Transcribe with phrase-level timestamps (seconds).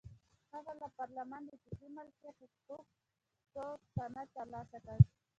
[0.53, 4.97] هغه له پارلمانه د فکري مالکیت حقوقو سند ترلاسه کړ.